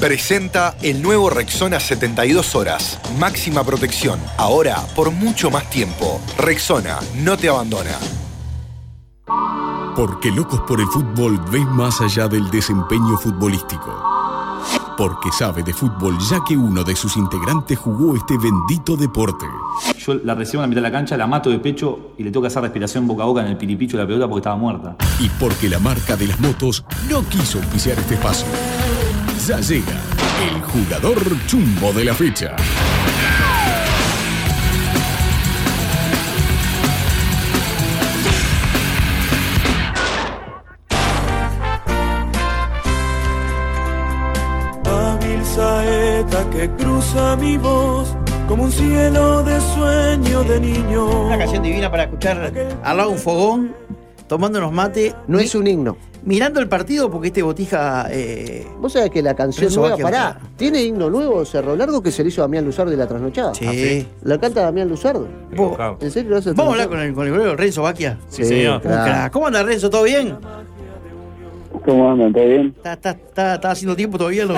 [0.00, 2.98] Presenta el nuevo Rexona 72 horas.
[3.18, 4.18] Máxima protección.
[4.38, 6.22] Ahora por mucho más tiempo.
[6.38, 7.98] Rexona no te abandona.
[9.94, 13.94] Porque Locos por el Fútbol ven más allá del desempeño futbolístico.
[14.96, 19.46] Porque sabe de fútbol ya que uno de sus integrantes jugó este bendito deporte.
[19.98, 22.30] Yo la recibo en la mitad de la cancha, la mato de pecho y le
[22.30, 24.56] tengo que hacer respiración boca a boca en el piripicho de la pelota porque estaba
[24.56, 24.96] muerta.
[25.18, 28.46] Y porque la marca de las motos no quiso oficiar este espacio.
[29.46, 30.00] Ya llega
[30.48, 32.54] el jugador chumbo de la fecha.
[44.84, 48.14] Hábil saeta que cruza mi voz
[48.46, 51.26] como un cielo de sueño de niño.
[51.26, 52.52] Una canción divina para escuchar
[52.84, 53.74] al lado de un fogón,
[54.28, 55.14] tomándonos mate.
[55.26, 56.09] No es un himno.
[56.22, 58.06] Mirando el partido porque este botija.
[58.10, 62.22] eh, Vos sabés que la canción nueva, pará, tiene himno nuevo, Cerro Largo, que se
[62.22, 63.54] le hizo a Damián Luzardo de la trasnochada.
[63.54, 63.66] Sí.
[63.66, 64.08] Ah, sí.
[64.22, 65.26] La canta Damián Luzardo.
[65.56, 68.18] vos- ¿En serio lo hace Vamos a hablar con el, con el Renzo Baquia.
[68.28, 68.76] Sí, señor.
[68.76, 69.32] Un claro.
[69.32, 69.88] ¿Cómo anda Renzo?
[69.88, 70.36] ¿Todo bien?
[71.84, 72.32] ¿Cómo andan?
[72.32, 72.74] ¿Todo bien?
[72.76, 74.44] ¿Está, está, está, está haciendo tiempo todavía?
[74.44, 74.56] Lo...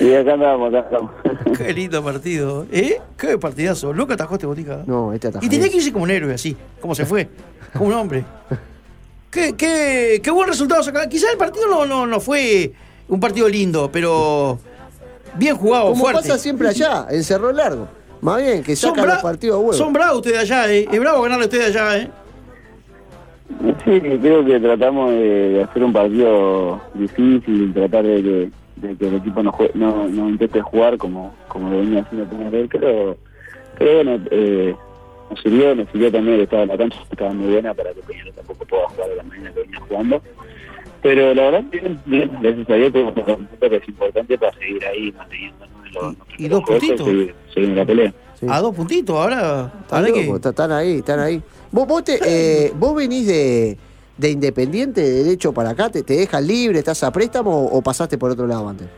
[0.00, 1.10] Y acá andamos, acá andamos.
[1.58, 2.66] Qué lindo partido.
[2.70, 2.98] ¿Eh?
[3.16, 3.94] Qué partidazo.
[3.94, 4.82] Nunca atajó este botija.
[4.86, 5.46] No, este atajó.
[5.46, 7.28] Y tenía que irse como un héroe así, como se fue,
[7.72, 8.24] como un hombre.
[9.32, 11.08] Qué, qué, qué buen resultado sacar.
[11.08, 12.70] Quizás el partido no, no, no fue
[13.08, 14.58] un partido lindo, pero
[15.36, 16.20] bien jugado, Como fuerte.
[16.28, 17.88] pasa siempre allá, en Cerro Largo.
[18.20, 19.72] Más bien, que Son, sacan los partidos a huevo.
[19.72, 20.86] son bravos ustedes allá, ¿eh?
[20.92, 22.10] Es bravo ganarle a ustedes allá, ¿eh?
[23.84, 28.50] Sí, creo que tratamos de, de hacer un partido difícil, tratar de que,
[28.86, 29.52] de que el equipo no,
[30.08, 33.16] no intente jugar como, como lo venía haciendo Peñarol, pero,
[33.78, 34.74] pero bueno, eh,
[35.32, 38.32] nos sirvió, nos sirvió también que estaba la cancha, estaba muy buena para que Peñarol
[38.34, 40.22] tampoco pueda jugar de la manera que venía jugando.
[41.02, 44.52] Pero la verdad, bien, bien, gracias a Dios, tenemos un punto que es importante para
[44.58, 47.06] seguir ahí manteniéndonos en los, Y dos puestos puntitos.
[47.08, 48.14] y seguir, seguir en la pelea.
[48.48, 49.72] A dos puntitos, ahora.
[49.80, 50.48] Están, ahora que.
[50.48, 51.42] están ahí, están ahí.
[51.70, 53.76] Vos, vos, te, eh, vos venís de,
[54.16, 57.82] de Independiente, de derecho para acá, te, te dejan libre, estás a préstamo o, o
[57.82, 58.88] pasaste por otro lado antes?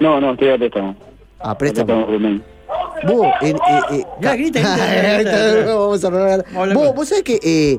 [0.00, 0.94] No, no, estoy a préstamo.
[1.40, 2.06] A A préstamo préstamo.
[2.06, 2.57] Rubén.
[3.06, 3.60] Vos, en, eh,
[3.92, 5.74] eh, Ya, grita, grita, grita, grita.
[5.74, 6.44] Vamos a hablar
[6.74, 7.78] Vos, vos sabés que eh,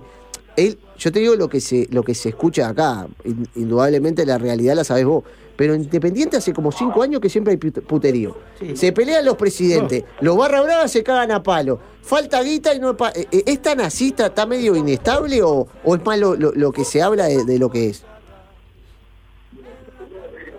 [0.56, 3.08] él, yo te digo lo que se, lo que se escucha acá.
[3.26, 5.24] In- Indudablemente la realidad la sabés vos.
[5.56, 8.38] Pero en Independiente hace como cinco años que siempre hay put- puterío.
[8.60, 8.78] Sí.
[8.78, 11.80] Se pelean los presidentes, los barra brava se cagan a palo.
[12.02, 15.68] Falta guita y no pa- eh, eh, ¿Es tan así, está, está medio inestable o,
[15.84, 18.06] o es más lo, lo- lo que se habla de, de lo que es?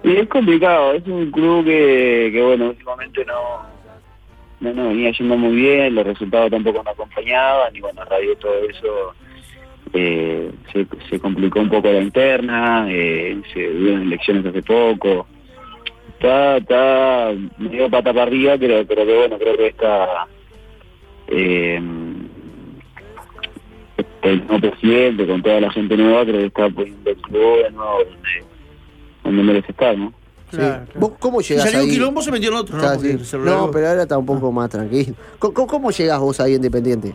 [0.02, 3.34] Y es complicado, es un club que, que bueno, últimamente no,
[4.60, 8.28] no, no venía yendo muy bien, los resultados tampoco no acompañaban, y bueno, a raíz
[8.28, 9.14] de todo eso
[9.92, 10.50] eh,
[11.08, 15.26] se, complicó un poco la interna, eh, se dieron elecciones hace poco.
[16.14, 20.26] Está, está medio pata para arriba, pero, pero que bueno, creo que está
[21.28, 21.80] eh,
[24.22, 27.98] el nuevo presidente, con toda la gente nueva, creo que está poniendo el club nuevo
[28.04, 28.44] donde
[29.24, 30.12] donde merece estar, ¿no?
[30.50, 30.92] Claro, Sí.
[30.98, 31.96] ¿Vos cómo Si llegás salió un ahí?
[31.96, 35.14] quilombo, se metió en otro, lo No, pero ahora está un poco más tranquilo.
[35.38, 37.14] ¿Cómo, cómo- llegás vos ahí a Independiente?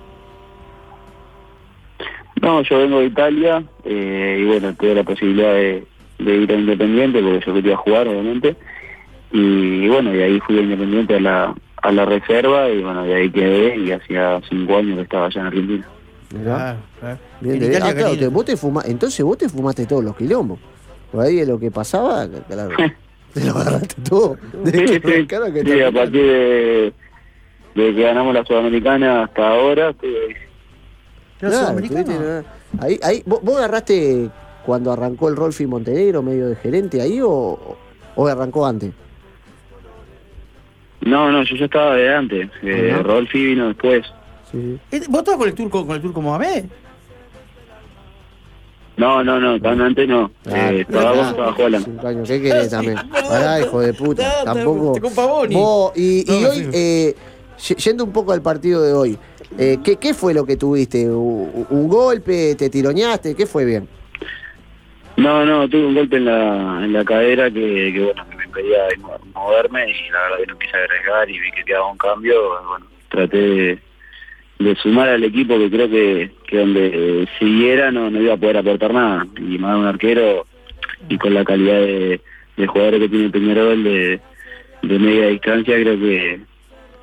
[2.42, 5.86] No, yo vengo de Italia eh, y bueno, tuve la posibilidad de,
[6.20, 8.56] de ir a Independiente porque yo quería jugar, obviamente.
[9.32, 13.16] Y, bueno, de ahí fui a Independiente a la, a la reserva y bueno, de
[13.16, 15.88] ahí quedé y hacía cinco años que estaba allá en Argentina.
[16.38, 16.44] Mirá.
[16.56, 17.18] Claro, claro.
[17.42, 18.20] Bien, En de- Italia, ah, claro, Canino.
[18.20, 20.60] te- vos te fuma- entonces vos te fumaste todos los quilombos.
[21.12, 22.76] Por ahí de lo que pasaba, claro.
[23.36, 24.38] te lo agarraste todo.
[24.64, 26.94] De Sí, hecho, sí, claro que sí, te- a partir de,
[27.76, 30.36] de que ganamos la Sudamericana hasta ahora, ahí.
[31.40, 32.44] Claro, estuviste-
[32.80, 34.30] ahí, ahí, ¿vos, vos agarraste
[34.66, 37.78] cuando arrancó el Rolfi Montenegro medio de gerente ahí o,
[38.16, 38.92] o arrancó antes?
[41.02, 42.50] No, no, yo ya estaba de antes.
[42.64, 43.04] Eh, Ajá.
[43.04, 44.06] Rolfi vino después.
[44.52, 44.80] Sí.
[44.92, 46.66] Eh, ¿Vos estabas con el turco, con el turco Mohamed?
[48.98, 50.32] No, no, no, tan antes no.
[50.46, 51.44] Eh, Ah,
[51.84, 52.98] cinco años, ¿Qué querés también?
[53.10, 54.44] Pará, hijo de puta.
[54.46, 54.94] Tampoco.
[54.94, 55.54] te compa Boni.
[55.56, 56.70] Vos, y, y hoy, sí.
[56.74, 57.16] eh,
[57.78, 59.18] yendo un poco al partido de hoy,
[59.58, 61.10] eh, ¿qué, ¿qué fue lo que tuviste?
[61.10, 62.56] ¿Un, un golpe?
[62.56, 63.36] ¿Te tironeaste?
[63.36, 63.88] ¿Qué fue bien?
[65.18, 68.44] No, no, tuve un golpe en la, en la cadera que, que, bueno, que me
[68.46, 71.98] impedía mo- moverme y la verdad que no quise arriesgar y vi que quedaba un
[71.98, 72.36] cambio.
[72.70, 73.80] Bueno, traté de,
[74.60, 78.58] de sumar al equipo que creo que, que donde siguiera no, no iba a poder
[78.58, 79.28] aportar nada.
[79.38, 80.46] Y más un arquero
[81.10, 82.22] y con la calidad de,
[82.58, 84.20] de jugadores que tiene Peñarol de,
[84.82, 86.40] de media distancia creo que,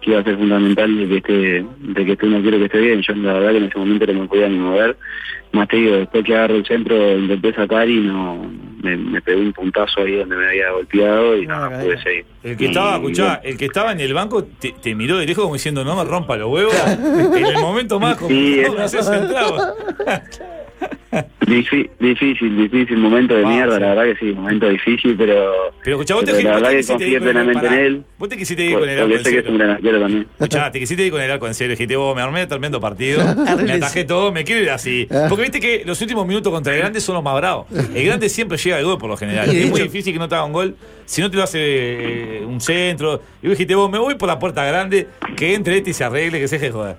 [0.03, 2.79] que iba a ser fundamental de que esté, de que esté un arquero que esté
[2.81, 3.03] bien.
[3.03, 4.97] Yo la verdad que en ese momento no me podía ni mover.
[5.53, 8.51] Más te digo, después que agarro el centro intenté sacar y no,
[8.83, 12.03] me, me pegó un puntazo ahí donde me había golpeado y no, Ah, no pude
[12.03, 12.25] seguir.
[12.43, 15.27] El que estaba, Y, escuchá, el que estaba en el banco te, te miró de
[15.27, 16.75] lejos como diciendo, no me rompa los huevos.
[17.37, 19.75] en el momento más Sí, complicado,
[20.07, 20.13] no.
[21.47, 23.81] Difí- difícil, difícil, momento de Ah, mierda, sí.
[23.81, 25.53] la verdad que sí, momento difícil, pero,
[25.83, 27.33] Pero escuchá, vos te, pero la vos te verdad que quisiste ir confié con el-
[27.35, 29.43] plenamente en él, Vos te quisiste ir con el arco porque en sé que es
[29.45, 29.59] un serio.
[29.59, 30.27] gran arquero también.
[30.33, 31.71] Escuchá, te quisiste ir con el arco en serio.
[31.73, 33.23] Dijiste, vos, me armé tremendo partido.
[33.67, 35.09] Me atajé todo, me quiero ir así.
[35.29, 37.67] Porque viste que los últimos minutos contra el grande son los más bravos.
[37.95, 39.51] El grande siempre llega al gol por lo general.
[39.53, 41.43] Y de es muy difícil que no te haga un gol si no te lo
[41.43, 43.21] hace eh, un centro.
[43.43, 46.05] Y vos dijiste, vos, me voy por la puerta grande, que entre este y se
[46.05, 46.97] arregle, que se deje de joder.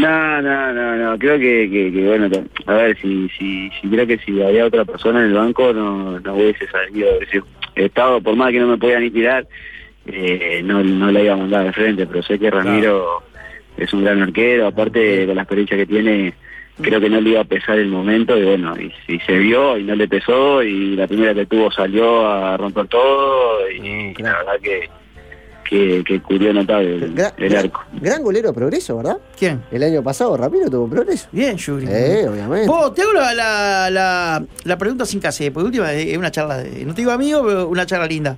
[0.00, 2.28] No, no, no, no, creo que, que, que, bueno,
[2.66, 6.18] a ver, si, si, si creo que si había otra persona en el banco no,
[6.20, 7.42] no hubiese salido, es decir,
[7.74, 9.46] he estado, por más que no me podía ni tirar,
[10.06, 13.22] eh, no, no la iba a mandar de frente, pero sé que Ramiro
[13.76, 16.34] es un gran arquero, aparte con la experiencia que tiene,
[16.80, 19.76] creo que no le iba a pesar el momento, y bueno, y, y se vio
[19.76, 24.14] y no le pesó, y la primera que tuvo salió a romper todo, y, Mm,
[24.18, 24.88] y la verdad que,
[25.70, 27.84] que, que cubrió notable el, Gra- el gra- arco.
[27.92, 29.18] Gran golero de progreso, ¿verdad?
[29.38, 29.62] ¿Quién?
[29.70, 31.28] El año pasado Ramiro tuvo progreso.
[31.30, 31.86] Bien, Yuri.
[31.88, 32.66] Eh, obviamente.
[32.66, 36.58] Vos, te hago la, la, la, la pregunta sin case, porque última es una charla,
[36.58, 38.36] de- no te digo amigo, pero una charla linda.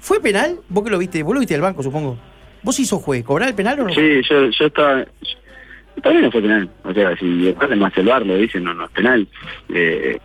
[0.00, 0.60] ¿Fue penal?
[0.68, 2.18] Vos que lo viste, vos lo viste del banco, supongo.
[2.62, 3.24] ¿Vos sos juez?
[3.24, 3.94] ¿Cobrar el penal o no?
[3.94, 4.98] Sí, yo, yo estaba...
[5.00, 6.68] Mí no fue penal.
[6.84, 9.26] O sea, si después de más el bar lo dicen, no, no es penal.
[9.72, 10.18] Eh,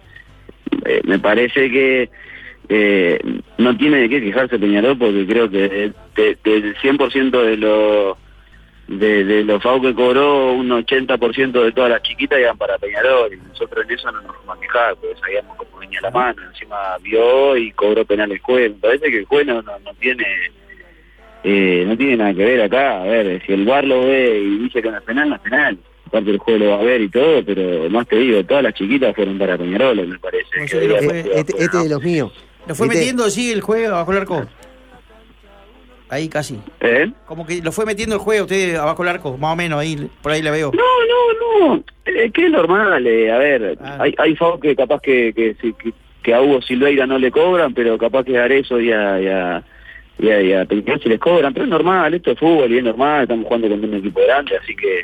[0.85, 2.09] eh, me parece que
[2.67, 3.19] eh,
[3.57, 8.17] no tiene de qué quejarse Peñarol porque creo que de- de- del 100% de los
[8.87, 13.31] de, de los FAU que cobró, un 80% de todas las chiquitas iban para Peñarol
[13.31, 16.41] y nosotros en eso no nos fuimos a quejar porque sabíamos cómo venía la mano,
[16.51, 18.71] encima vio y cobró penal el juez.
[18.71, 20.25] Me parece que el juez no, no, no tiene
[21.43, 23.01] eh, no tiene nada que ver acá.
[23.01, 25.41] A ver, si el bar lo ve y dice que no es penal, no es
[25.41, 25.77] penal.
[26.07, 28.73] Aparte el juego lo va a ver y todo, pero más te digo, todas las
[28.73, 30.49] chiquitas fueron para Peñarol, me parece.
[30.51, 30.63] Que
[31.39, 32.31] Este, este de los míos.
[32.67, 32.99] Lo fue ¿Viste?
[33.01, 34.45] metiendo así el juez abajo el arco.
[36.09, 36.59] Ahí casi.
[36.81, 37.11] ¿Eh?
[37.27, 40.09] Como que lo fue metiendo el juez usted abajo el arco, más o menos, ahí
[40.23, 40.71] por ahí la veo.
[40.73, 41.83] No, no, no.
[42.05, 43.05] Es que es normal.
[43.05, 43.97] eh, a ver, Ah.
[44.01, 47.73] hay, hay FAO que capaz que, que, que, que a Hugo Silveira no le cobran,
[47.73, 49.63] pero capaz que a Arezo y a, y a,
[50.17, 51.53] y a, y a Peñarol se les cobran.
[51.53, 53.23] Pero es normal, esto es fútbol y es normal.
[53.23, 55.03] Estamos jugando con un equipo grande, así que,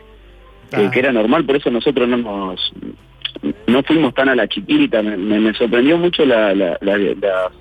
[0.72, 0.92] que, Ah.
[0.92, 1.46] que era normal.
[1.46, 2.74] Por eso nosotros no nos
[3.68, 5.04] no fuimos tan a la chiquita.
[5.04, 7.52] Me, me- me sorprendió mucho la, la, la- la-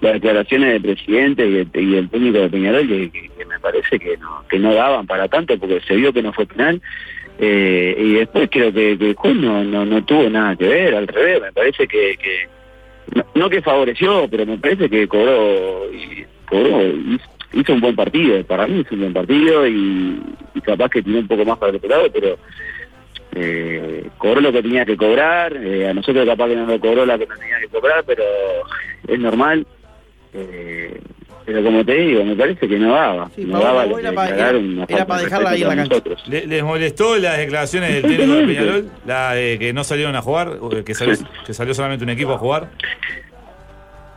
[0.00, 4.16] las declaraciones del presidente y el, y el técnico de Peñarol que, me parece que
[4.18, 6.80] no, que no daban para tanto porque se vio que no fue penal.
[7.38, 11.06] Eh, y después creo que, que juez no, no, no tuvo nada que ver, al
[11.06, 12.48] revés, me parece que, que
[13.34, 15.82] no, que favoreció, pero me parece que cobró,
[16.48, 16.80] cobró
[17.52, 20.18] hizo un buen partido, para mí hizo un buen partido y,
[20.54, 22.38] y capaz que tiene un poco más para el otro lado, pero
[23.34, 27.04] eh, cobró lo que tenía que cobrar, eh, a nosotros capaz que no lo cobró
[27.04, 28.24] la que no tenía que cobrar, pero
[29.06, 29.66] es normal.
[30.36, 31.00] Eh,
[31.44, 33.30] pero como te digo, me parece que no daba.
[33.36, 35.88] Sí, no daba lo que para- una era para de dejarla ahí en la cancha.
[35.90, 36.24] nosotros.
[36.28, 38.90] ¿Le- ¿Les molestó las declaraciones del técnico de Peñarol?
[39.06, 41.14] La de que no salieron a jugar, o que salió,
[41.46, 42.68] que salió solamente un equipo a jugar.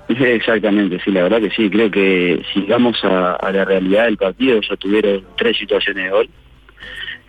[0.08, 1.70] Exactamente, sí, la verdad que sí.
[1.70, 6.10] Creo que si vamos a, a la realidad del partido, ellos tuvieron tres situaciones de
[6.10, 6.30] gol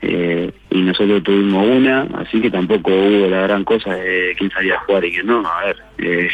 [0.00, 4.76] eh, y nosotros tuvimos una, así que tampoco hubo la gran cosa de quién salía
[4.76, 5.46] a jugar y quién no.
[5.46, 6.28] A ver, eh,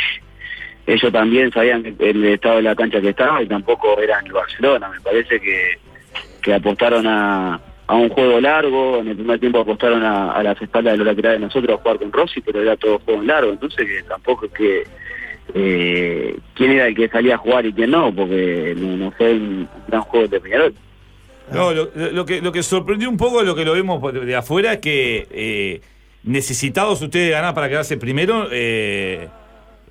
[0.86, 4.88] ellos también sabían el estado de la cancha que estaba y tampoco eran el Barcelona.
[4.88, 5.78] Me parece que,
[6.42, 8.98] que apostaron a, a un juego largo.
[8.98, 11.98] En el primer tiempo apostaron a, las espaldas de los laterales de nosotros a jugar
[11.98, 13.50] con Rossi, pero era todo juego largo.
[13.50, 14.84] Entonces, que tampoco es que
[15.54, 19.32] eh, quién era el que salía a jugar y quién no, porque no, no fue
[19.32, 20.74] un gran juego de Peñarol.
[21.52, 24.74] No, lo, lo que, lo que sorprendió un poco, lo que lo vemos de afuera,
[24.74, 25.80] es que eh,
[26.24, 29.28] necesitados ustedes de ganar para quedarse primero, eh,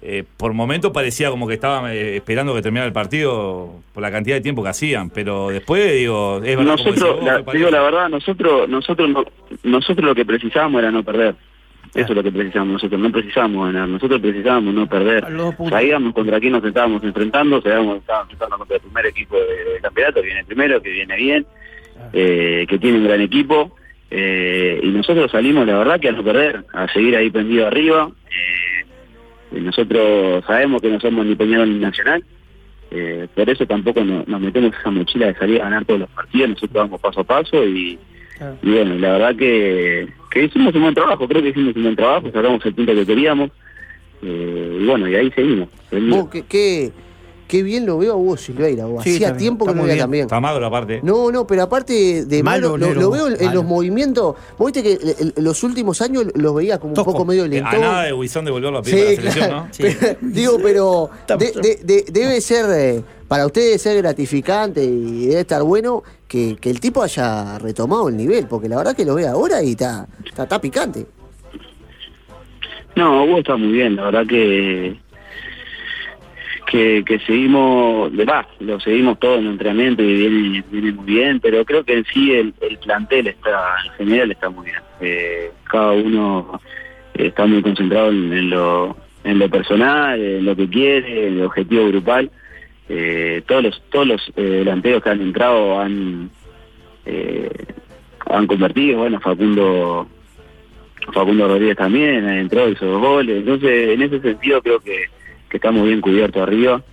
[0.08, 4.12] eh, por momentos parecía como que estaban eh, esperando que terminara el partido por la
[4.12, 7.72] cantidad de tiempo que hacían, pero después, digo, es verdad como Nosotros, la- parece- digo
[7.72, 9.26] la verdad, nosotros, nosotros, no-
[9.64, 11.36] nosotros lo que precisábamos era no perder.
[11.94, 15.24] Eso es lo que precisábamos nosotros, no precisábamos ganar, nosotros precisábamos no perder.
[15.70, 19.72] Sabíamos contra quién nos estábamos enfrentando, sabíamos que estábamos enfrentando contra el primer equipo de-
[19.74, 21.46] del campeonato, que viene primero, que viene bien,
[22.12, 23.76] eh, que tiene un gran equipo,
[24.12, 28.10] eh, y nosotros salimos, la verdad, que a no perder, a seguir ahí prendido arriba.
[28.30, 28.75] eh,
[29.52, 32.24] nosotros sabemos que no somos ni Peñarol ni Nacional,
[32.92, 36.10] eh, por eso tampoco no- nos metemos esa mochila de salir a ganar todos los
[36.10, 37.98] partidos, nosotros vamos paso a paso y,
[38.38, 38.58] Claro.
[38.62, 41.96] y bueno, la verdad que, que hicimos un buen trabajo, creo que hicimos un buen
[41.96, 43.50] trabajo, sacamos el punto que queríamos,
[44.22, 45.70] eh, y bueno, y ahí seguimos.
[45.90, 46.18] seguimos.
[46.24, 46.92] Vos, ¿qué, qué,
[47.48, 48.86] qué bien lo veo a Hugo Silveira.
[48.86, 49.04] vos.
[49.04, 50.24] Sí, Hacía también, tiempo que no veía también.
[50.24, 51.00] Está magro aparte.
[51.04, 53.56] No, no, pero aparte de Malo, malo, lo, veo en, en malo.
[53.62, 54.36] los movimientos.
[54.58, 57.70] Vos viste que el- el- los últimos años los veía como un poco medio lento.
[57.70, 59.64] A nada de Wison de volverlo a pedir para la selección, claro.
[59.66, 59.68] ¿no?
[59.74, 59.84] Sí.
[60.00, 65.42] Pero- digo, pero de- de- de- debe ser, eh, para ustedes ser gratificante y debe
[65.42, 69.16] estar bueno que, que el tipo haya retomado el nivel, porque la verdad que lo
[69.16, 71.06] ve ahora y está, está, está picante.
[72.96, 74.98] No, Hugo está muy bien, la verdad que
[76.65, 81.39] que, que seguimos, de va, lo seguimos todo en entrenamiento y viene, viene muy bien,
[81.39, 84.79] pero creo que en sí el, el plantel está, en general está muy bien.
[85.01, 86.60] Eh, cada uno
[87.13, 91.88] está muy concentrado en, lo, en lo personal, en lo que quiere, en el objetivo
[91.88, 92.31] grupal.
[92.88, 96.29] Eh, todos los todos los eh, delanteros que han entrado han
[97.05, 97.50] eh,
[98.27, 100.07] han convertido, bueno, Facundo
[101.13, 103.38] Facundo Rodríguez también entró, hizo dos goles.
[103.38, 105.05] Entonces, en ese sentido creo que,
[105.50, 106.84] que estamos bien cubiertos arriba,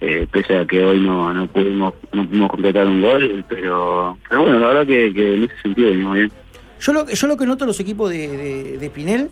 [0.00, 4.42] eh, pese a que hoy no, no pudimos no pudimos completar un gol, pero, pero
[4.42, 6.32] bueno, la verdad que, que en ese sentido venimos bien.
[6.80, 9.28] Yo lo, yo lo que noto en los equipos de, de, de Pinel,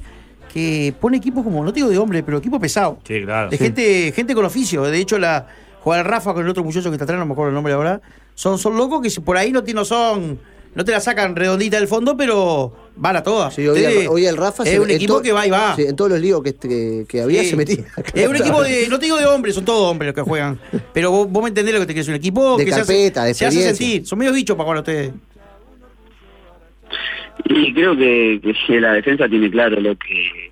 [0.52, 2.98] que pone equipos como, no te digo de hombre, pero equipos pesados.
[3.04, 3.48] Sí, claro.
[3.50, 4.82] De gente, gente con oficio.
[4.82, 5.46] De hecho, la
[5.80, 8.00] jugar Rafa con el otro muchacho que está atrás, no me acuerdo el nombre ahora,
[8.34, 10.38] son, son locos que por ahí no, ti- no son,
[10.78, 13.52] no te la sacan redondita del fondo, pero van a todas.
[13.52, 15.74] Sí, hoy, Ustedes- el, hoy el Rafa es se- un equipo que va y va.
[15.76, 17.50] sí, en todos los líos que, que, que había Sí.
[17.50, 17.84] se metía.
[18.14, 20.58] Es un equipo de, no te digo de hombres, son todos hombres los que juegan.
[20.94, 22.12] Pero vos, vos me entendés lo que te quiero decir.
[22.14, 24.06] Un equipo De que carpeta, se de hace, se hace sentir.
[24.06, 25.12] Son medios bichos para jugar ustedes.
[27.44, 30.47] Y creo que, que si la defensa tiene claro lo que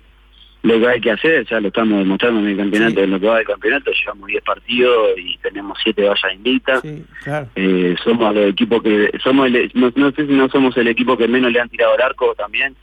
[0.67, 3.01] lo que hay que hacer, ya lo estamos demostrando en el campeonato, Sí.
[3.01, 6.81] en lo que va del campeonato, llevamos 10 partidos y tenemos 7 vallas invictas.
[6.81, 7.47] Sí, claro.
[7.55, 11.17] Eh, somos el equipo que somos el, no, no sé si no somos el equipo
[11.17, 12.75] que menos le han tirado al arco también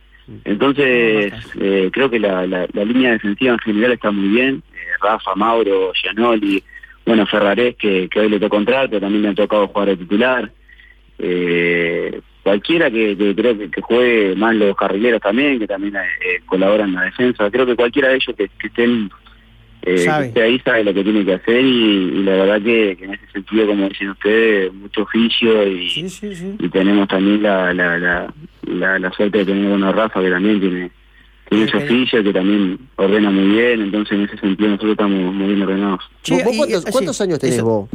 [0.44, 4.96] entonces eh, creo que la, la, la línea defensiva en general está muy bien Eh,
[5.02, 6.62] Rafa Mauro Gianoli
[7.04, 9.96] bueno Ferrarés que, que hoy le tocó entrar pero también le ha tocado jugar de
[9.98, 10.50] titular
[11.18, 16.40] eh, cualquiera que, que creo que, que juegue más los carrileros también que también eh,
[16.46, 19.10] colaboran en la defensa creo que cualquiera de ellos que, que estén
[19.86, 20.22] eh, Sabe.
[20.24, 21.66] que esté ahí sabe lo que tiene que hacer y,
[22.18, 26.08] y la verdad que, que en ese sentido, como dicen ustedes, mucho oficio y, Sí,
[26.08, 26.54] sí, sí.
[26.58, 28.32] y tenemos también la, la, la,
[28.62, 30.90] la, la suerte de tener bueno a Rafa que también tiene
[31.50, 31.76] tiene sí.
[31.76, 36.00] oficio que también ordena muy bien, entonces en ese sentido nosotros estamos muy bien ordenados.
[36.22, 37.64] Che, ¿Vos, vos y- cuántos, sí, años tenés eso.
[37.66, 37.88] vos?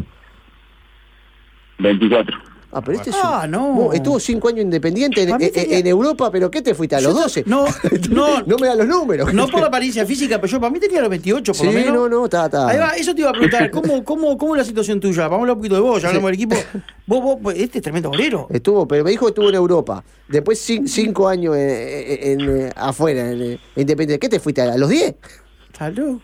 [1.79, 2.38] 24.
[2.71, 3.91] Ah, pero este es Ah, no.
[3.93, 7.43] estuvo cinco años independiente en, tenía- Europa, pero ¿qué te fuiste a los Yo- 12?
[7.47, 7.65] No,
[8.11, 9.33] no, no me da los números.
[9.33, 11.71] no por la apariencia física, pero yo para mí tenía los 28 por Sí, lo
[11.71, 11.93] menos.
[11.93, 12.67] no, no, está, está.
[12.67, 15.23] Ahí va, eso te iba a preguntar, ¿cómo, cómo, cómo es la situación tuya?
[15.23, 16.55] Vamos a hablar un poquito de vos, ya hablamos del equipo.
[17.07, 18.47] Vos, vos, este es tremendo bolero.
[18.51, 20.03] Estuvo, pero me dijo que estuvo en Europa.
[20.27, 24.19] Después cin- cinco años en, en- en- afuera, en, en Independiente.
[24.19, 25.15] ¿Qué te fuiste a los 10?
[25.71, 26.21] Está loco.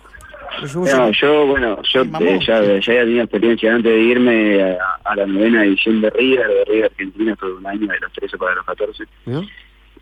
[0.63, 4.77] Yo- No, yo, bueno, yo eh, ya, ya había tenido experiencia antes de irme a,
[5.03, 8.38] a la novena división de River, de River Argentina, estuve un año de los 13
[8.38, 9.03] para los 14.
[9.25, 9.45] ¿No?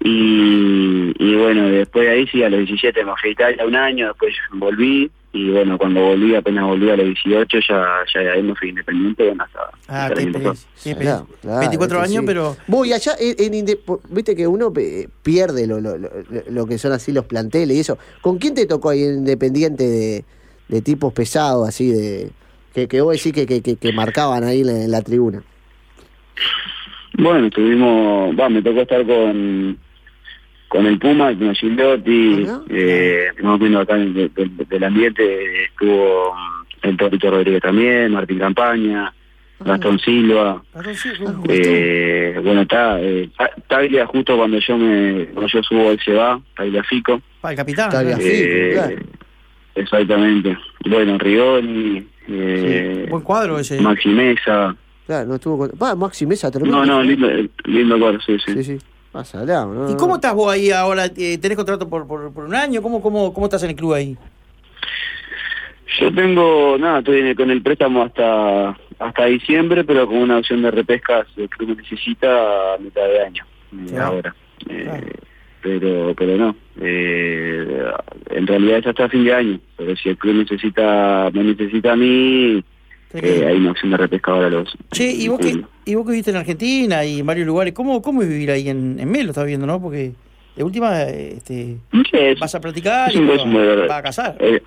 [0.05, 3.75] Y, y bueno, después de ahí sí, a los 17 me fui a Italia un
[3.75, 8.31] año, después volví, y bueno, cuando volví, apenas volví a los 18, ya, ya de
[8.31, 10.51] ahí me fui independiente, bueno, hasta, Ah, hasta qué el año pasado.
[10.53, 10.67] experiencia.
[10.83, 11.25] qué experiencia.
[11.25, 12.27] Claro, claro, 24 este, años, sí.
[12.27, 12.57] pero.
[12.67, 13.65] Vos, y allá en, en
[14.09, 16.09] viste que uno eh, pierde lo, lo, lo-
[16.49, 17.97] lo que son así los planteles y eso.
[18.21, 20.25] ¿Con quién te tocó ahí en Independiente de,
[20.73, 22.29] de tipos pesados, así de.
[22.73, 25.43] que, que vos decís que, que, que, que marcaban ahí en la, en la tribuna?
[27.17, 29.77] Bueno, estuvimos, va, me tocó estar con
[30.67, 32.61] con el Puma, con Gigliotti, Ajá.
[32.67, 38.11] eh, estuvimos viendo acá en- de- de- del ambiente, estuvo mm, el Torito Rodríguez también,
[38.11, 39.13] Martín Campaña,
[39.59, 40.63] Gastón Silva,
[40.95, 41.09] sí,
[41.49, 43.29] eh, bueno, está, eh,
[43.67, 47.57] Taglia justo cuando yo me, cuando yo subo él se va, Taglia Fico, Pa, el
[47.57, 47.91] capitán.
[47.91, 48.21] Taglia ¿no?
[48.23, 48.33] Fico.
[48.33, 48.95] eh, claro.
[49.75, 50.57] Exactamente,
[50.89, 53.79] bueno, Rioni, eh, Buen cuadro ese.
[53.81, 54.75] Maxi Mesa,
[55.05, 55.71] Claro, no estuvo con.
[55.81, 56.77] Va, Maxi Mesa, tremendo.
[56.77, 57.27] no, no, lindo,
[57.65, 58.53] lindo cuadro, sí, sí.
[58.53, 58.77] Sí, sí.
[59.11, 59.91] Pasa al lado, ¿no?
[59.91, 61.05] ¿Y cómo estás vos ahí ahora?
[61.05, 62.81] Eh, ¿Tenés contrato por, por, por un año?
[62.81, 64.17] ¿Cómo, cómo, ¿Cómo estás en el club ahí?
[65.99, 70.37] Yo tengo, nada, estoy en el- con el préstamo hasta hasta diciembre, pero con una
[70.37, 74.05] opción de repesca si el club me necesita a mitad de año, eh, Claro.
[74.07, 74.35] ahora.
[74.69, 75.07] Eh, Claro.
[75.63, 77.83] Pero pero no, eh,
[78.31, 81.95] en realidad es hasta fin de año, pero si el club necesita me necesita a
[81.95, 82.61] mí,
[83.13, 84.75] eh, hay una opción de repesca ahora los.
[84.91, 88.01] Che, ¿y vos, que, y vos que viviste en Argentina y en varios lugares, ¿cómo,
[88.01, 89.29] cómo es vivir ahí en, en Melo?
[89.29, 89.81] Estás viendo, ¿no?
[89.81, 90.11] Porque
[90.57, 91.77] de última eh, este,
[92.13, 93.27] es- vas a practicar y un-
[93.87, 94.35] vas, a casar.
[94.41, 94.61] eh,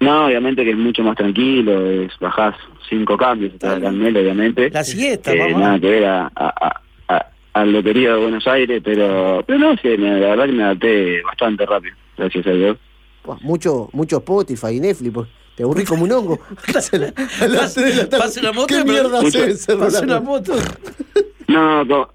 [0.00, 2.54] no, obviamente que es mucho más tranquilo, es bajás
[2.88, 4.70] cinco cambios, estás en Melo, obviamente.
[4.70, 5.58] La siesta, Eh, mamá.
[5.66, 6.80] nada que ver a, a, a,
[7.54, 10.62] a- al lotería de Buenos Aires, pero pero no sé, me- la verdad que me
[10.64, 12.76] adapté bastante rápido, gracias a Dios.
[13.40, 15.12] Mucho, mucho Spotify y Netflix.
[15.14, 16.38] pues, Te aburrís como un hongo.
[16.72, 17.12] Pase la,
[18.10, 18.66] pase la moto.
[18.66, 19.22] ¿Qué mierda
[19.78, 20.52] Pase la moto.
[21.48, 22.08] No,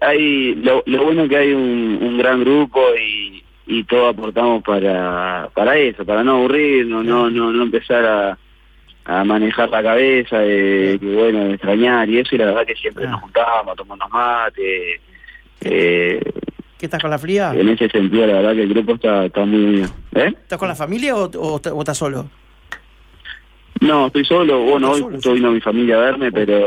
[0.00, 4.62] hay lo, lo bueno es que hay un, un gran grupo y, y todos aportamos
[4.62, 8.38] para para eso, para no aburrirnos, no no no empezar a,
[9.10, 12.74] a manejar la cabeza de que bueno, de extrañar y eso y la verdad que
[12.74, 13.10] siempre Ah.
[13.12, 15.00] nos juntamos, tomamos mate.
[15.62, 16.20] Eh,
[16.78, 17.52] ¿Qué estás con la fría?
[17.56, 19.88] en ese sentido la verdad que el grupo está, está muy bien.
[20.14, 20.32] ¿Eh?
[20.42, 22.28] ¿Estás con la familia o, o, o estás solo?
[23.80, 26.66] No, estoy solo, bueno, hoy justo vino mi familia a verme, pero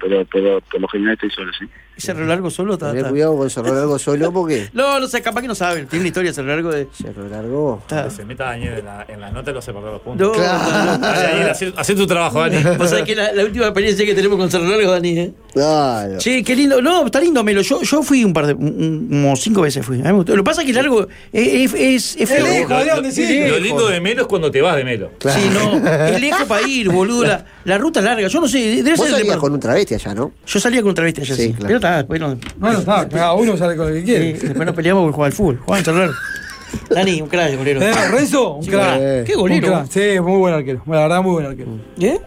[0.00, 1.64] pero pero por lo general estoy solo, sí.
[1.98, 2.88] Cerro Largo solo está.
[2.88, 4.68] Tené está- cuidado con Cerro Largo solo porque.
[4.72, 5.86] No, no sé, capaz que no saben.
[5.86, 6.88] Tiene una historia Cerro Largo de.
[6.92, 7.78] Cerro Largo.
[7.82, 10.28] Está- Se meta Daniel en la, en la nota y lo hace perder los puntos.
[10.28, 10.98] No, Claro.
[10.98, 12.62] Daniel, hacé tu trabajo, Dani.
[12.76, 15.32] Vos sabés que la, la última experiencia que tenemos con Cerro Largo, Dani, ¿eh?
[15.52, 16.18] Claro.
[16.18, 16.80] Che, qué lindo.
[16.80, 17.62] No, está lindo, Melo.
[17.62, 18.54] Yo, yo fui un par de.
[18.54, 19.96] como cinco veces fui.
[19.96, 20.36] A mí me gustó.
[20.36, 22.44] Lo que pasa es que Largo es, es, es, es feo.
[22.44, 25.10] lejos, Lo- lindo de Melo es cuando te vas de Melo.
[25.20, 25.76] Sí, no.
[26.06, 27.24] Es lejos para ir, boludo.
[27.24, 28.28] La, la ruta es larga.
[28.28, 28.58] Yo no sé.
[28.82, 30.32] Debe Vos ser salías con un travesti allá, ¿no?
[30.46, 31.52] Yo salía con un travesti ayer, Sí, sí.
[31.54, 31.74] claro.
[31.88, 34.32] Está, después, no, Bueno, está, cada uno sale con lo que sí, quiere.
[34.34, 35.58] después nos peleamos por jugar al fútbol.
[35.64, 36.14] Jugaban Cerro Largo.
[36.90, 37.80] Dani, un crack de golero.
[37.82, 38.98] Eh, Renzo, un Sí, crack.
[39.00, 39.24] eh.
[39.26, 39.68] Qué Un golero.
[39.68, 39.90] crack.
[39.90, 40.82] Sí, muy buen arquero.
[40.84, 41.70] Bueno, la verdad, muy buen arquero.
[42.00, 42.20] ¿Eh?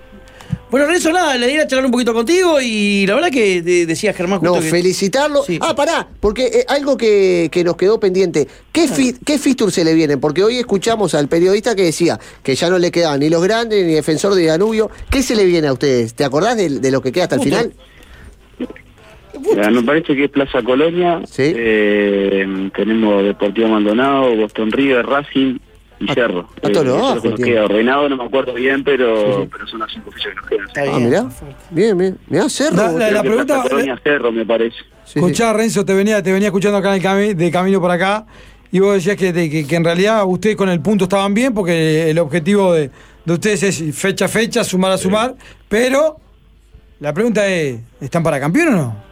[0.71, 3.85] Bueno, Renzo, nada, le idea a charlar un poquito contigo y la verdad que de-
[3.85, 5.43] decía Germán justo No, que- felicitarlo.
[5.43, 5.59] Sí.
[5.61, 8.47] Ah, pará, porque eh, algo que, que nos quedó pendiente.
[8.71, 10.19] ¿Qué, fi- ¿Qué fixture se le vienen?
[10.21, 13.85] Porque hoy escuchamos al periodista que decía que ya no le quedaban ni los grandes
[13.85, 14.89] ni defensor de Danubio.
[15.09, 16.13] ¿Qué se le viene a ustedes?
[16.13, 17.73] ¿Te acordás de, de lo que queda hasta el final?
[19.39, 21.21] Mira, me parece que es Plaza Colonia.
[21.25, 21.53] Sí.
[21.55, 25.57] Eh, tenemos Deportivo Maldonado, Boston River, Racing
[25.99, 26.47] y Ah, Cerro.
[26.63, 27.65] ah, todo lo eso es abajo lo que nos queda.
[27.65, 30.67] Ordenado no me acuerdo bien, pero, pero son las cinco fichas que nos quedan.
[30.67, 31.09] Está Ah, bien.
[31.09, 31.29] mirá.
[31.69, 32.17] Bien, bien.
[32.27, 32.97] Mirá, Cerro.
[32.97, 34.75] La- pregunta- Plaza Colonia, Cerro, me parece.
[34.77, 34.83] Sí,
[35.13, 35.19] sí.
[35.19, 38.25] Escuchá, Renzo, te venía, te venía escuchando acá en el cami- de camino por acá
[38.71, 41.53] y vos decías que, te- que, que en realidad ustedes con el punto estaban bien
[41.53, 42.89] porque el objetivo de,
[43.25, 45.35] de ustedes es fecha a fecha, sumar a sumar,
[45.69, 46.17] pero
[46.99, 49.10] la pregunta es, ¿están para campeón o no?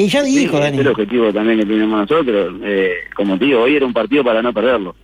[0.00, 0.76] Y ya dijo, Dani.
[0.76, 2.54] es el objetivo también que tenemos nosotros.
[2.64, 4.94] Eh, como te digo, hoy era un partido para no perderlo.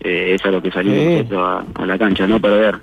[0.00, 1.22] Eh, eso es lo que Sí.
[1.22, 2.76] nosotros a, a la cancha, no perder.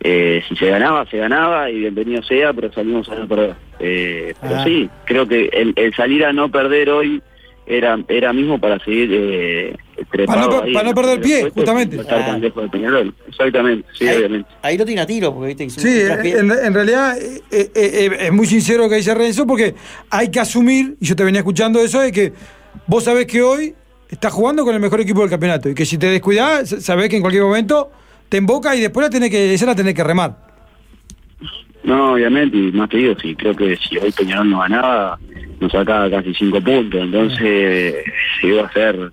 [0.00, 3.54] Eh, si se ganaba, se ganaba y bienvenido sea, pero salimos a no perder.
[3.80, 4.64] Eh, pero Ah.
[4.64, 7.20] sí, creo que el, el salir a no perder hoy
[7.66, 9.76] era era mismo para seguir eh,
[10.26, 11.96] Para no ahí para no perder los pie, puestos justamente.
[11.96, 12.26] No estar Ah.
[12.26, 13.14] tan lejos de Peñarol.
[13.28, 14.48] Exactamente, sí, ahí, obviamente.
[14.62, 18.16] ahí lo tiene a tiro, porque viste que Sí, en, en realidad eh, eh, eh,
[18.20, 19.74] es muy sincero lo que dice Renzo porque
[20.10, 22.32] hay que asumir, y yo te venía escuchando eso, de que
[22.86, 23.74] vos sabés que hoy
[24.08, 27.16] estás jugando con el mejor equipo del campeonato y que si te descuidás, sabés que
[27.16, 27.90] en cualquier momento
[28.28, 30.46] te emboca y después la tenés que, esa la tenés que remar.
[31.84, 35.18] No, obviamente, y más te digo, sí, creo que si hoy Peñarol no ganaba,
[35.60, 37.94] nos sacaba casi cinco puntos, entonces
[38.40, 39.12] se iba a ser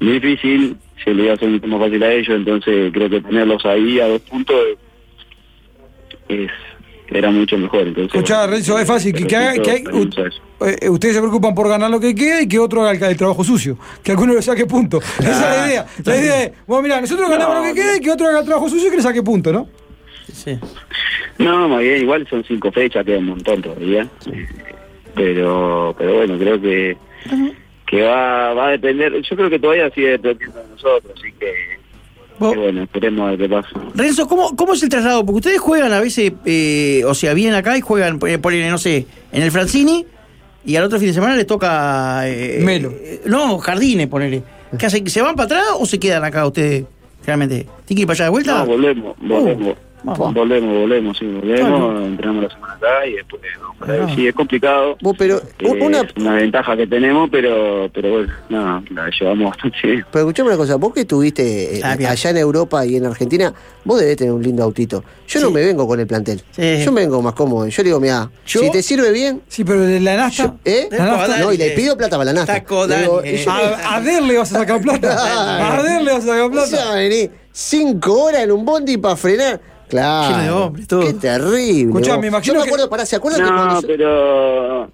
[0.00, 3.64] difícil, se le iba a hacer mucho más fácil a ellos, entonces creo que tenerlos
[3.66, 4.56] ahí a dos puntos
[6.28, 6.50] es
[7.08, 7.80] era mucho mejor.
[7.86, 9.84] Entonces, Escuchá, Renzo, es fácil, que, que haga- que hay-
[10.82, 13.16] eh, ustedes se preocupan por ganar lo que queda y que otro haga el, el
[13.16, 14.98] trabajo sucio, que alguno le saque punto.
[15.18, 15.86] Esa es la idea.
[16.04, 18.40] La idea es, bueno, mira, nosotros ganamos No, lo que queda y que otro haga
[18.40, 19.68] el trabajo sucio y que le saque punto, ¿no?
[20.32, 20.58] Sí.
[21.38, 24.08] No, más bien, igual son cinco fechas, queda un montón todavía.
[25.14, 26.96] Pero, pero bueno, creo que
[27.96, 29.12] que va, va a depender.
[29.22, 31.52] Yo creo que todavía sigue dependiendo de nosotros, así que,
[32.38, 33.68] Vos- que bueno, esperemos a ver qué pasa.
[33.94, 35.24] Renzo, ¿cómo, ¿cómo es el traslado?
[35.24, 38.78] Porque ustedes juegan a veces, eh, o sea, vienen acá y juegan, eh, ponen, no
[38.78, 40.04] sé, en el Francini
[40.66, 42.28] y al otro fin de semana les toca.
[42.28, 42.90] eh, Melo.
[42.92, 44.42] eh, no, Jardines, ponele.
[44.78, 45.06] ¿Qué hacen?
[45.08, 46.84] ¿Se van para atrás o se quedan acá ustedes?
[47.24, 47.66] Realmente.
[47.84, 48.58] ¿Tienen que ir para allá de vuelta?
[48.58, 49.76] No, volvemos, volvemos.
[50.04, 50.34] Vamos.
[50.34, 54.14] Volvemos, volvemos, sí, volvemos, entramos la semana acá y después vamos para ahí.
[54.14, 54.96] Sí, es complicado.
[55.00, 59.50] Vos, pero eh, una, Es una ventaja que tenemos, pero pero bueno, no, la llevamos
[59.50, 60.04] bastante bien.
[60.12, 63.52] Pero escuchame una cosa, vos que estuviste eh, Ah, allá en Europa y en Argentina,
[63.84, 65.02] vos debés tener un lindo autito.
[65.26, 65.52] Yo no Sí.
[65.54, 66.42] me vengo con el plantel.
[66.50, 66.84] Sí.
[66.84, 67.66] Yo me vengo más cómodo.
[67.66, 70.44] Yo le digo, mira, si te sirve bien, Sí, pero de la nasta.
[70.44, 70.88] yo- ¿eh?
[70.90, 71.42] Taco, dale.
[71.44, 75.16] No, y le pido plata para la Le digo, A, le vas a sacar plata.
[75.78, 76.94] A le vas a sacar O sea, plata.
[76.96, 79.60] vení cinco horas en un bondi para frenar.
[79.94, 80.30] Claro.
[80.36, 81.00] Lleno de hombres, todo.
[81.02, 81.82] Qué terrible.
[81.82, 84.90] Escuchá, me imagino Yo me que- acuerdo, pará, ¿se acuerdan que No, cuando se- pero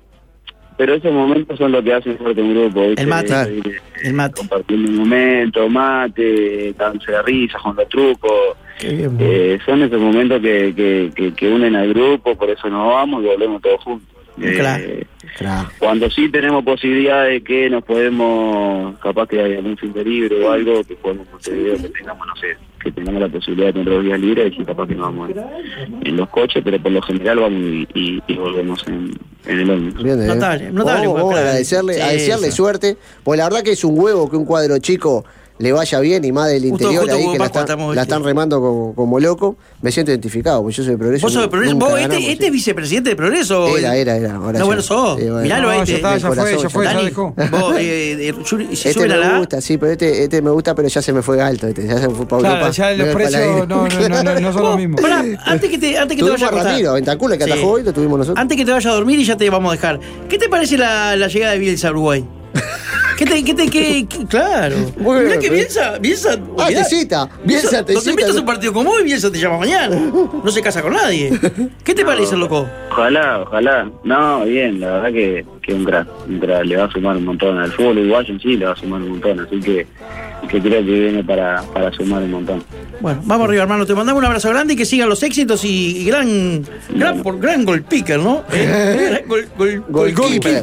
[0.76, 2.80] pero esos momentos son lo que hacen fuerte un grupo.
[2.86, 3.02] ¿viste?
[3.02, 3.54] El mate.
[3.54, 4.34] Ir, eh, El mate.
[4.38, 8.30] Compartiendo un momento, mate, dándose de risa con los trucos.
[8.78, 12.68] Qué bien, Eh, son esos momentos que, que, que, que unen al grupo, por eso
[12.70, 14.08] nos vamos y volvemos todos juntos.
[14.40, 14.84] Eh, Claro.
[15.36, 15.68] Claro.
[15.78, 20.42] Cuando sí tenemos posibilidad de que nos podemos, capaz que hay algún fin de libre
[20.42, 23.88] o algo, que podemos conseguir, que tengamos, no sé, que tengamos la posibilidad de tener
[23.88, 27.02] los días libres, y capaz que nos vamos en, en los coches, pero por lo
[27.02, 29.12] general vamos y, y- y volvemos en,
[29.46, 30.02] en el ómnibus.
[30.02, 30.26] Bien, eh.
[30.26, 32.56] Notable, notable, Vamos, pues, vamos a agradecerle, Sí, agradecerle eso.
[32.56, 35.24] suerte, porque la verdad que es un huevo que un cuadro chico
[35.61, 38.25] le vaya bien y más del Justo- interior justo ahí que la están, la están
[38.25, 41.27] remando como, como loco, me siento identificado, porque yo soy de progreso.
[41.27, 41.77] Vos sos de Progreso.
[41.77, 42.33] Vos, ganamos, este, sí.
[42.33, 43.77] este es vicepresidente de Progreso.
[43.79, 44.35] Era, era, era.
[44.37, 45.18] Ahora no, ya- bueno, sos.
[45.20, 45.40] sí, bueno.
[45.42, 45.92] Miralo a No, este.
[45.92, 47.35] ya está, del ya fue, ya fue, ya dejó.
[47.51, 48.35] vos, eh, eh,
[48.75, 51.03] si Este a me la A, gusta, sí, pero este, este me gusta, pero ya
[51.03, 51.66] se me fue alto.
[51.68, 52.70] Este, ya se me fue para Claro, Europa.
[52.73, 55.01] ya los precios no, no, no, no, no son los mismos.
[55.01, 56.64] Pará, antes que te, antes que te Tuvimos vaya a a.
[56.73, 57.51] Ramiro, Ventacula, que Sí.
[57.53, 58.40] atajó hoy, lo tuvimos nosotros.
[58.40, 60.01] Antes que te vaya a dormir y ya te vamos a dejar.
[60.29, 62.25] ¿Qué te parece la, la llegada de Bielsa a Uruguay?
[63.20, 64.76] ¿Qué te, qué te, qué, qué- claro?
[64.98, 66.38] Bueno, Mirá que Bielsa, Bielsa.
[66.59, 68.11] Ah, te cita, Bielsa te No te cita.
[68.12, 69.94] invitas a un partido como hoy, Bielsa te llama mañana.
[70.42, 71.38] No se casa con nadie.
[71.85, 72.66] ¿Qué te parece, loco?
[72.90, 73.88] Ojalá, ojalá.
[74.03, 76.64] No, bien, la verdad que, que un crack, un crack.
[76.64, 79.00] Le va a sumar un montón al fútbol uruguayo en sí, le va a sumar
[79.00, 79.40] un montón.
[79.40, 79.87] Así que,
[80.48, 82.64] que creo que viene para, para sumar un montón.
[83.00, 83.87] Bueno, vamos arriba, hermano.
[83.87, 87.38] Te mandamos un abrazo grande y que sigan los éxitos y, y gran, gran, por,
[87.38, 88.44] gran gol picker, ¿no?
[88.53, 89.48] Eh, gran gol,
[89.88, 90.62] gol, Goalkeeper.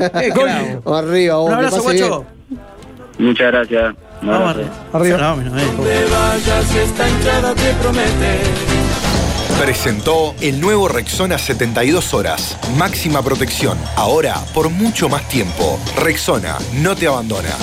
[0.00, 0.78] Eh.
[0.86, 2.26] Arriba, vos, Un abrazo, guacho.
[3.18, 3.94] Muchas gracias.
[4.22, 4.70] Vamos arriba.
[4.92, 5.18] Arriba.
[5.18, 5.62] Fenómeno, eh.
[5.62, 8.77] Te vayas, esta hinchada te promete.
[9.58, 12.56] Presentó el nuevo Rexona 72 horas.
[12.76, 13.76] Máxima protección.
[13.96, 15.80] Ahora por mucho más tiempo.
[15.96, 17.56] Rexona no te abandona.